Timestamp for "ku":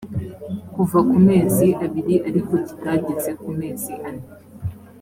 1.09-1.17, 3.41-3.47